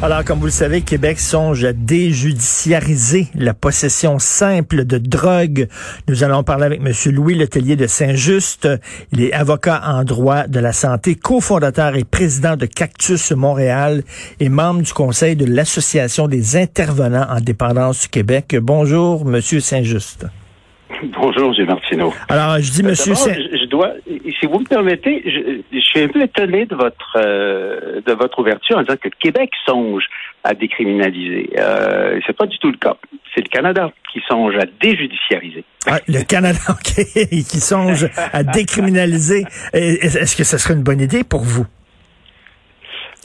[0.00, 5.66] Alors, comme vous le savez, Québec songe à déjudiciariser la possession simple de drogue.
[6.06, 6.92] Nous allons parler avec M.
[7.12, 8.68] Louis Letellier de Saint-Just.
[9.10, 14.04] Il est avocat en droit de la santé, cofondateur et président de Cactus Montréal
[14.38, 18.56] et membre du conseil de l'Association des intervenants en dépendance du Québec.
[18.62, 19.40] Bonjour, M.
[19.40, 20.26] Saint-Just.
[21.20, 21.66] Bonjour, M.
[21.66, 22.14] Martineau.
[22.28, 26.22] Alors, je dis, Monsieur je, je, dois, si vous me permettez, je, suis un peu
[26.22, 30.04] étonné de votre euh, de votre ouverture en disant que Québec songe
[30.44, 31.50] à décriminaliser.
[31.58, 32.96] Euh, c'est pas du tout le cas.
[33.34, 35.64] C'est le Canada qui songe à déjudiciariser.
[35.86, 39.44] Ah, le Canada, ok, qui songe à décriminaliser.
[39.72, 41.66] Est-ce que ce serait une bonne idée pour vous?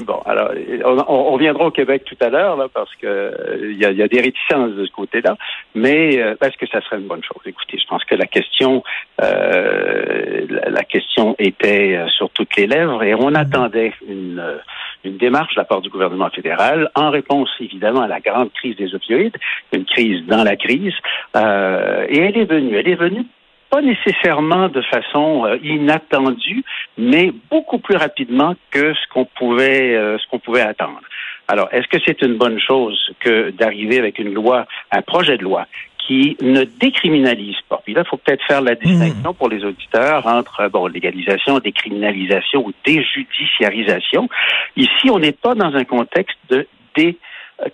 [0.02, 0.52] Bon, alors,
[0.86, 4.02] on, on, reviendra au Québec tout à l'heure, là, parce que il y, a, y,
[4.02, 5.38] a, des réticences de ce côté-là,
[5.76, 8.84] mais euh, est-ce que ça serait une bonne chose Écoutez, je pense que la question,
[9.22, 14.58] euh, la, la, question était euh, sur toutes les lèvres, et on attendait une, euh,
[15.04, 18.76] une démarche de la part du gouvernement fédéral en réponse évidemment à la grande crise
[18.76, 19.38] des opioïdes,
[19.74, 20.96] une crise dans la crise,
[21.36, 22.76] euh, et elle est venue.
[22.76, 23.26] Elle est venue
[23.74, 26.64] pas nécessairement de façon euh, inattendue,
[26.98, 31.02] mais beaucoup plus rapidement que ce qu'on pouvait euh, ce qu'on pouvait attendre.
[31.48, 35.44] Alors, est-ce que c'est une bonne chose que d'arriver avec une loi, un projet de
[35.44, 35.68] loi
[36.08, 37.82] qui ne décriminalise pas?
[37.84, 39.36] Puis là, il faut peut-être faire la distinction mmh.
[39.36, 44.30] pour les auditeurs entre bon légalisation, décriminalisation ou déjudiciarisation.
[44.78, 47.18] Ici, on n'est pas dans un contexte de dé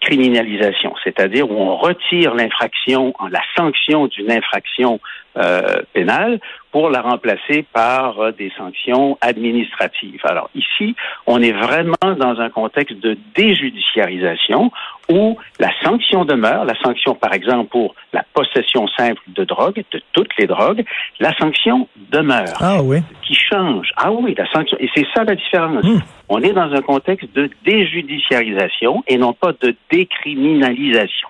[0.01, 4.99] criminalisation, c'est-à-dire où on retire l'infraction, la sanction d'une infraction
[5.37, 6.39] euh, pénale
[6.71, 10.21] pour la remplacer par euh, des sanctions administratives.
[10.23, 10.95] Alors ici,
[11.27, 14.71] on est vraiment dans un contexte de déjudiciarisation
[15.09, 20.01] où la sanction demeure, la sanction par exemple pour la possession simple de drogue, de
[20.13, 20.83] toutes les drogues,
[21.19, 22.57] la sanction demeure.
[22.59, 22.99] Ah oui.
[23.23, 23.89] Qui change.
[23.95, 24.77] Ah oui, la sanction.
[24.79, 25.83] Et c'est ça la différence.
[25.83, 25.99] Mmh.
[26.29, 31.29] On est dans un contexte de déjudiciarisation et non pas de décriminalisation.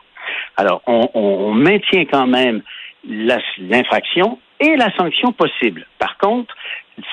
[0.57, 2.61] Alors, on, on, on maintient quand même
[3.07, 5.85] l'infraction et la sanction possible.
[5.99, 6.53] Par contre,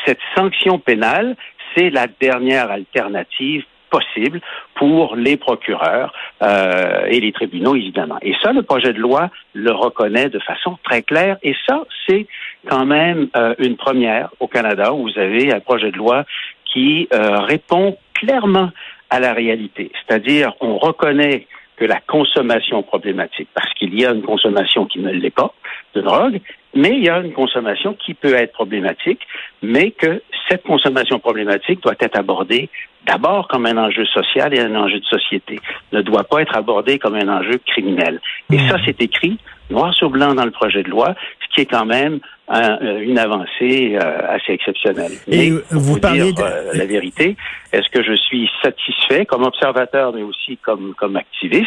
[0.05, 1.37] cette sanction pénale,
[1.75, 4.41] c'est la dernière alternative possible
[4.75, 8.19] pour les procureurs euh, et les tribunaux, évidemment.
[8.23, 11.37] Et ça, le projet de loi le reconnaît de façon très claire.
[11.43, 12.27] Et ça, c'est
[12.69, 16.25] quand même euh, une première au Canada où vous avez un projet de loi
[16.73, 18.71] qui euh, répond clairement
[19.09, 19.93] à la réalité.
[19.95, 21.47] C'est-à-dire, on reconnaît
[21.77, 25.55] que la consommation problématique, parce qu'il y a une consommation qui ne l'est pas
[25.97, 26.41] de drogue,
[26.75, 29.21] mais il y a une consommation qui peut être problématique,
[29.63, 32.69] mais que cette consommation problématique doit être abordée
[33.07, 35.59] d'abord comme un enjeu social et un enjeu de société,
[35.93, 38.21] ne doit pas être abordée comme un enjeu criminel.
[38.53, 39.39] Et ça, c'est écrit
[39.71, 43.19] noir sur blanc dans le projet de loi, ce qui est quand même un, une
[43.19, 45.13] avancée euh, assez exceptionnelle.
[45.27, 46.43] Et Mais, vous parlez dire, de...
[46.43, 47.37] euh, la vérité.
[47.73, 51.67] Est-ce que je suis satisfait comme observateur, mais aussi comme comme activiste?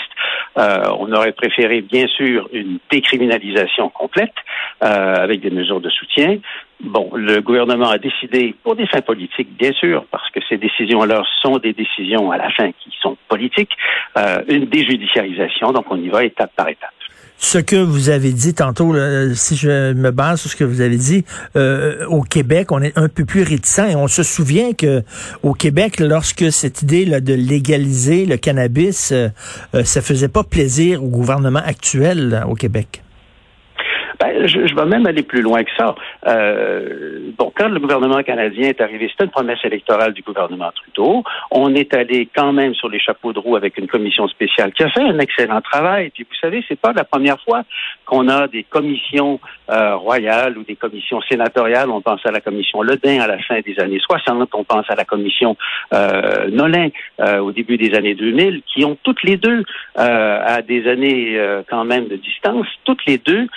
[0.58, 4.34] Euh, On aurait préféré bien sûr une décriminalisation complète
[4.82, 6.38] avec des mesures de soutien.
[6.80, 11.24] Bon, le gouvernement a décidé, pour des fins politiques, bien sûr, parce que ces décisions-là
[11.42, 13.74] sont des décisions à la fin qui sont politiques,
[14.18, 15.74] euh, une déjudiciarisation.
[15.74, 16.94] Donc, on y va étape par étape
[17.40, 18.94] ce que vous avez dit tantôt,
[19.34, 21.24] si je me base sur ce que vous avez dit,
[21.56, 25.04] euh, au Québec, on est un peu plus réticent et on se souvient que
[25.42, 29.30] au Québec, lorsque cette idée de légaliser le cannabis, euh,
[29.74, 33.02] euh, ça faisait pas plaisir au gouvernement actuel au Québec.
[34.20, 35.96] Ben, je, je, vais même aller plus loin que ça.
[36.28, 41.24] Euh, bon, quand le gouvernement canadien est arrivé, c'était une promesse électorale du gouvernement Trudeau.
[41.52, 44.84] On est allé quand même sur les chapeaux de roue avec une commission spéciale qui
[44.84, 46.10] a fait un excellent travail.
[46.10, 47.64] Puis vous savez, c'est pas la première fois
[48.06, 51.90] qu'on a des commissions euh, royales ou des commissions sénatoriales.
[51.90, 54.50] On pense à la commission Ledin à la fin des années 60.
[54.54, 55.56] On pense à la commission
[55.94, 59.64] euh, Nolin euh, au début des années 2000, qui ont toutes les deux,
[59.98, 63.48] euh, à des années euh, quand même de distance, toutes les deux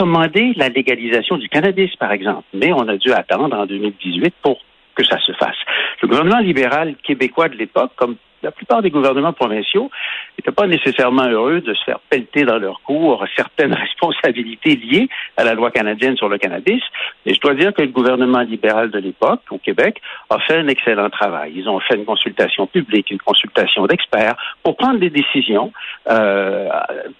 [0.00, 2.44] recommandé la légalisation du cannabis, par exemple.
[2.54, 4.58] Mais on a dû attendre en 2018 pour
[4.94, 5.56] que ça se fasse.
[6.02, 9.90] Le gouvernement libéral québécois de l'époque, comme la plupart des gouvernements provinciaux
[10.38, 15.44] n'étaient pas nécessairement heureux de se faire pelleter dans leur cours certaines responsabilités liées à
[15.44, 16.82] la loi canadienne sur le cannabis.
[17.26, 20.68] Et je dois dire que le gouvernement libéral de l'époque, au Québec, a fait un
[20.68, 21.52] excellent travail.
[21.56, 25.72] Ils ont fait une consultation publique, une consultation d'experts pour prendre des décisions
[26.08, 26.68] euh,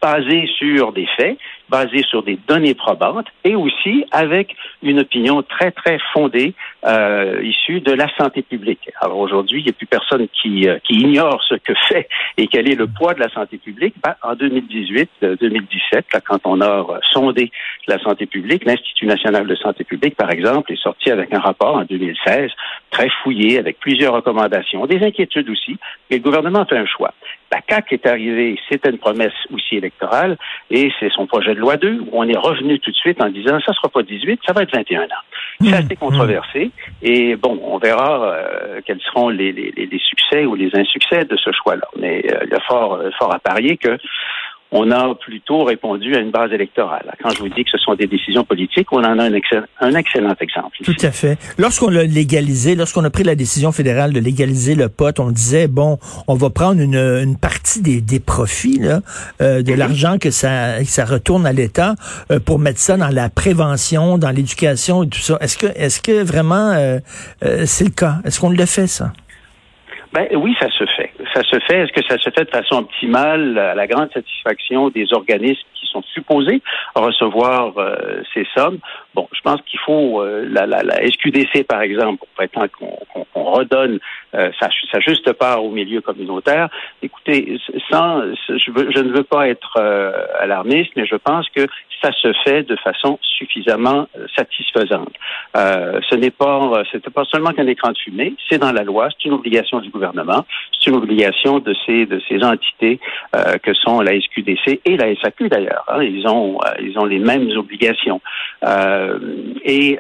[0.00, 1.38] basées sur des faits.
[1.70, 7.80] basé sur des données probantes et aussi avec une opinion très, très fondée euh, issue
[7.80, 8.90] de la santé publique.
[9.00, 12.46] Alors aujourd'hui, il n'y a plus personne qui, euh, qui ignore ce que fait et
[12.46, 13.94] quel est le poids de la santé publique.
[14.02, 15.10] Ben, en 2018,
[15.40, 17.50] 2017, là, quand on a sondé
[17.86, 21.76] la santé publique, l'Institut national de santé publique, par exemple, est sorti avec un rapport
[21.76, 22.50] en 2016
[22.90, 25.76] très fouillé, avec plusieurs recommandations, des inquiétudes aussi,
[26.10, 27.12] et le gouvernement a fait un choix.
[27.52, 30.36] La CAQ est arrivée, c'était une promesse aussi électorale,
[30.70, 33.28] et c'est son projet de loi 2 où on est revenu tout de suite en
[33.28, 35.08] disant ça sera pas 18, ça va être 21 ans.
[35.60, 36.70] C'est assez controversé,
[37.02, 41.36] et bon, on verra euh, quels seront les, les, les, succès ou les insuccès de
[41.36, 41.86] ce choix-là.
[41.98, 43.98] Mais euh, il y a fort, fort à parier que
[44.72, 47.12] on a plutôt répondu à une base électorale.
[47.22, 49.40] Quand je vous dis que ce sont des décisions politiques, on en a un,
[49.80, 50.76] un excellent exemple.
[50.84, 51.38] Tout à fait.
[51.58, 55.66] Lorsqu'on l'a légalisé, lorsqu'on a pris la décision fédérale de légaliser le pot, on disait,
[55.66, 59.00] bon, on va prendre une, une partie des, des profits, là,
[59.40, 59.78] euh, de mhm.
[59.78, 61.94] l'argent que ça, ça retourne à l'État
[62.30, 65.36] euh, pour mettre ça dans la prévention, dans l'éducation et tout ça.
[65.40, 66.98] Est-ce que, est-ce que vraiment euh,
[67.64, 68.16] c'est le cas?
[68.24, 69.12] Est-ce qu'on le fait, ça?
[70.12, 71.09] Ben oui, ça se fait.
[71.34, 71.82] Ça se fait?
[71.82, 75.86] Est-ce que ça se fait de façon optimale à la grande satisfaction des organismes qui
[75.86, 76.62] sont supposés
[76.94, 78.78] recevoir euh, ces sommes
[79.14, 83.42] Bon, je pense qu'il faut euh, la, la, la, SQDC par exemple pour prétendre qu'on
[83.42, 83.98] redonne
[84.34, 86.68] euh, sa, sa, juste part au milieu communautaire.
[87.02, 87.58] Écoutez,
[87.90, 88.56] sans, je,
[88.94, 89.80] je ne veux pas être
[90.38, 91.66] alarmiste, mais je pense que
[92.02, 95.12] ça se fait de façon suffisamment euh, satisfaisante.
[95.56, 98.82] Euh, ce n'est pas, euh, c'était pas seulement qu'un écran de fumée, c'est dans la
[98.82, 100.44] loi, c'est une obligation du gouvernement,
[100.78, 103.00] c'est une obligation de ces de ces entités
[103.34, 105.69] euh, que sont la SQDC et la SAQ d'ailleurs.
[105.88, 106.02] Hein.
[106.02, 108.20] ils ont ils ont les mêmes obligations.
[109.64, 109.98] et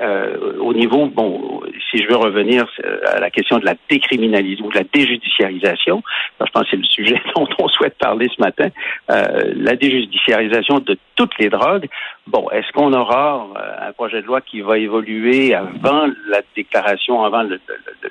[0.60, 1.59] au niveau, bon,
[1.90, 2.66] si je veux revenir
[3.06, 6.02] à la question de la décriminalisation ou de la déjudiciarisation,
[6.40, 8.68] je pense que c'est le sujet dont on souhaite parler ce matin,
[9.08, 11.86] la déjudiciarisation de toutes les drogues.
[12.26, 17.24] Bon, est-ce qu'on aura euh, un projet de loi qui va évoluer avant la déclaration,
[17.24, 17.60] avant le,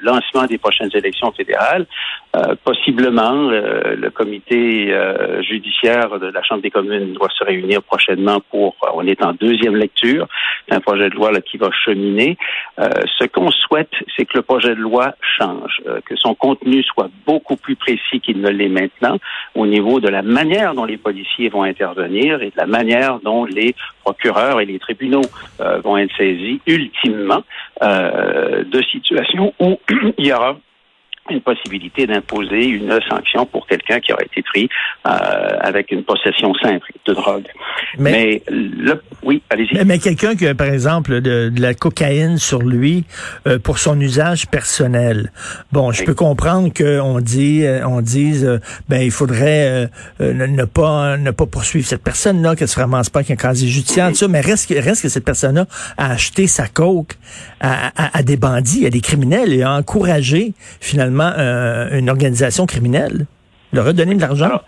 [0.01, 1.85] lancement des prochaines élections fédérales?
[2.35, 4.93] Euh, possiblement, euh, le comité
[5.41, 9.75] judiciaire de la Chambre des communes doit se réunir prochainement pour, on est en deuxième
[9.75, 10.27] lecture,
[10.69, 12.37] un projet de loi là, qui va cheminer.
[12.77, 17.55] ce qu'on souhaite, c'est que le projet de loi change, que son contenu soit beaucoup
[17.55, 19.17] plus précis qu'il ne l'est maintenant
[19.55, 23.45] au niveau de la manière dont les policiers vont intervenir et de la manière dont
[23.45, 25.21] les procureurs et les tribunaux
[25.59, 27.43] euh, vont être saisis ultimement
[27.83, 29.79] euh, de situations où
[30.17, 30.57] il y aura
[31.29, 34.69] une possibilité d'imposer une sanction pour quelqu'un qui aurait été pris
[35.05, 35.09] euh,
[35.61, 37.47] avec une possession simple de drogue.
[37.97, 39.83] Mais, le, oui, allez-y.
[39.85, 43.05] Mais, quelqu'un qui a, par exemple, de, la cocaïne sur lui
[43.47, 45.31] euh, pour son usage personnel.
[45.71, 49.89] Bon, je peux comprendre qu'on dit, euh, on dise, euh, ben il faudrait
[50.19, 54.15] ne, pas ne pas poursuivre cette personne-là, qu'elle se ramasse pas avec un casier judiciaire,
[54.15, 55.65] ça, mais reste, reste que cette personne-là
[55.97, 57.15] a acheté sa coke
[57.59, 62.65] à, à, à des bandits, à des criminels et a encouragé finalement euh, une organisation
[62.65, 63.25] criminelle,
[63.73, 64.61] de redonner de l'argent?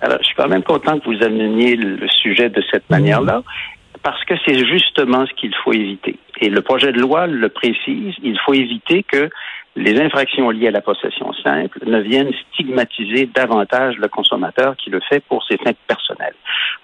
[0.00, 3.42] Alors, je suis quand même content que vous ameniez le sujet de cette manière-là,
[4.02, 6.16] parce que c'est justement ce qu'il faut éviter.
[6.40, 9.30] Et le projet de loi le précise, il faut éviter que
[9.76, 15.00] les infractions liées à la possession simple ne viennent stigmatiser davantage le consommateur qui le
[15.00, 16.34] fait pour ses fins personnelles.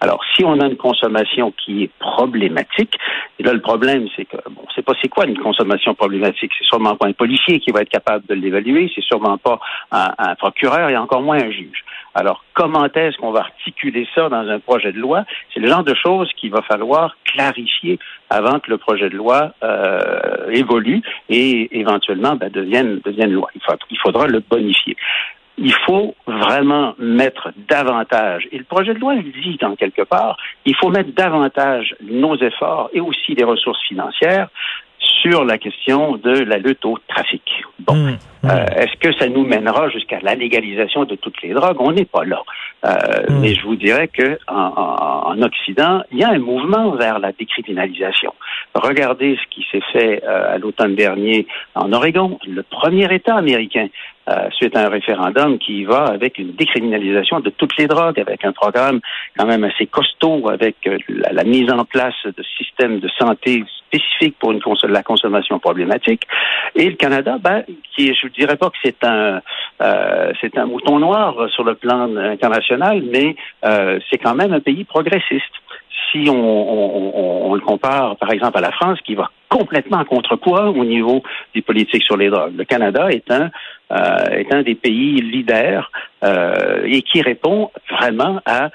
[0.01, 2.95] Alors, si on a une consommation qui est problématique,
[3.39, 6.53] et là, le problème, c'est que, bon, c'est pas c'est quoi une consommation problématique?
[6.59, 9.59] C'est sûrement pas un policier qui va être capable de l'évaluer, c'est sûrement pas
[9.91, 11.85] un, un procureur et encore moins un juge.
[12.15, 15.25] Alors, comment est-ce qu'on va articuler ça dans un projet de loi?
[15.55, 19.53] C'est le genre de choses qu'il va falloir clarifier avant que le projet de loi
[19.63, 23.49] euh, évolue et éventuellement ben, devienne, devienne loi.
[23.55, 23.61] Il,
[23.91, 24.97] il faudra le bonifier
[25.59, 30.37] il faut vraiment mettre davantage, et le projet de loi le dit dans quelque part,
[30.65, 34.49] il faut mettre davantage nos efforts et aussi des ressources financières
[35.23, 37.43] sur la question de la lutte au trafic.
[37.79, 38.51] Bon, mmh, mmh.
[38.51, 41.77] Euh, est-ce que ça nous mènera jusqu'à la légalisation de toutes les drogues?
[41.79, 42.43] On n'est pas là.
[42.85, 42.91] Euh,
[43.29, 43.41] mmh.
[43.41, 47.31] Mais je vous dirais que en, en, Occident, il y a un mouvement vers la
[47.33, 48.35] décriminalisation.
[48.75, 53.89] Regardez ce qui s'est fait euh, à l'automne dernier en Oregon, le premier État américain
[54.29, 58.45] euh, suite à un référendum qui va avec une décriminalisation de toutes les drogues, avec
[58.45, 59.01] un programme
[59.37, 64.37] quand même assez costaud, avec euh, la, mise en place de systèmes de santé spécifiques
[64.39, 66.23] pour une la consommation problématique.
[66.77, 67.65] Et le Canada, ben,
[67.97, 69.41] qui je ne dirais pas que c'est un
[69.83, 73.35] euh, c'est un mouton noir sur le plan international, mais
[74.09, 75.53] c'est quand même un pays progressiste
[76.11, 80.05] si on, on, on, le compare, par exemple, à la France, qui va complètement à
[80.05, 81.23] contre-poids au niveau
[81.55, 82.55] des politiques sur les drogues.
[82.57, 83.51] Le Canada est un
[83.93, 85.91] euh, est un des pays leaders
[86.25, 88.71] euh, et qui répond vraiment à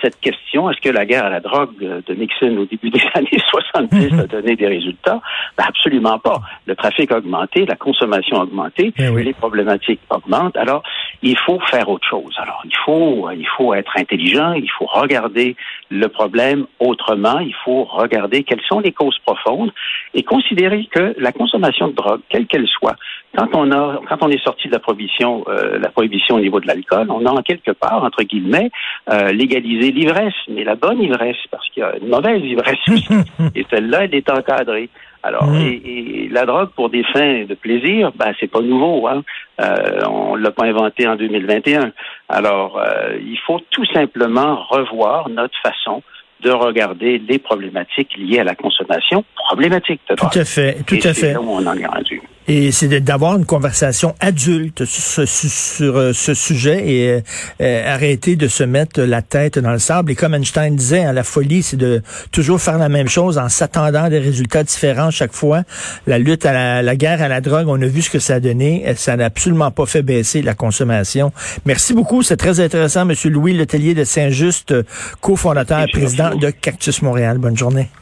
[0.00, 3.40] cette question, est-ce que la guerre à la drogue de Nixon au début des années
[3.50, 5.20] 70 a donné des résultats?
[5.56, 6.40] Ben absolument pas.
[6.66, 9.22] Le trafic a augmenté, la consommation a augmenté, Eh oui.
[9.24, 10.56] les problématiques augmentent.
[10.56, 10.82] Alors,
[11.22, 12.34] il faut faire autre chose.
[12.38, 15.56] Alors, il faut, il faut être intelligent, il faut regarder
[15.90, 19.72] le problème autrement, il faut regarder quelles sont les causes profondes
[20.14, 22.96] et considérer que la consommation de drogue, quelle qu'elle soit,
[23.36, 26.60] quand on a, quand on est sorti de la prohibition, euh, la prohibition au niveau
[26.60, 28.70] de l'alcool, on a en quelque part, entre guillemets,
[29.10, 33.14] euh, légalisé l'ivresse, mais la bonne ivresse, parce qu'il y a une mauvaise ivresse aussi,
[33.54, 34.90] et celle-là, elle est encadrée.
[35.22, 35.56] Alors, Mm.
[35.60, 35.82] et,
[36.24, 39.06] et la drogue pour des fins de plaisir, ben c'est pas nouveau.
[39.06, 39.22] Hein?
[39.60, 41.92] Euh, on l'a pas inventé en 2021.
[42.28, 46.02] Alors, euh, il faut tout simplement revoir notre façon
[46.40, 50.32] de regarder les problématiques liées à la consommation problématique de drogue.
[50.32, 51.32] Tout à fait, tout Et à fait.
[51.34, 52.20] là où on en est rendu.
[52.48, 57.20] Et c'est d'avoir une conversation adulte sur, ce- sur, euh, ce sujet et euh,
[57.60, 60.10] euh, arrêter de se mettre la tête dans le sable.
[60.10, 63.48] Et comme Einstein disait, hein, la folie, c'est de toujours faire la même chose en
[63.48, 65.62] s'attendant à des résultats différents chaque fois.
[66.06, 68.34] La lutte à la, la guerre à la drogue, on a vu ce que ça
[68.34, 68.84] a donné.
[68.96, 71.32] Ça n'a absolument pas fait baisser la consommation.
[71.64, 72.22] Merci beaucoup.
[72.22, 74.74] C'est très intéressant, Monsieur Louis Letellier de Saint-Just,
[75.20, 77.38] cofondateur et président de Cactus Montréal.
[77.38, 77.88] Bonne journée.